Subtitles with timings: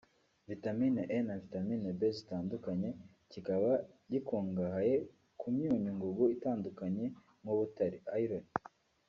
[0.51, 2.89] Vitamin E na Vitamin B zitandukanye
[3.31, 3.71] kikaba
[4.11, 4.95] gikungahaye
[5.39, 7.05] ku myunyu ngugu itandukanye
[7.41, 8.45] nk’ubutare(Iron)